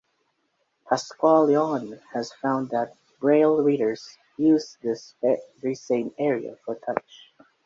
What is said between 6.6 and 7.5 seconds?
for touch.